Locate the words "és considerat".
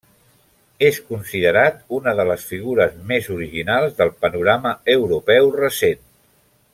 0.87-1.77